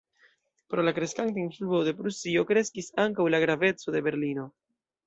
Pro 0.73 0.85
la 0.87 0.93
kreskanta 0.99 1.43
influo 1.43 1.83
de 1.89 1.95
Prusio 2.01 2.47
kreskis 2.55 2.91
ankaŭ 3.07 3.31
la 3.37 3.45
graveco 3.47 3.99
de 3.99 4.07
Berlino. 4.11 4.53